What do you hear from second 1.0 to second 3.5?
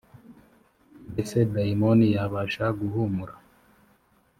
mbese dayimoni yabasha guhumura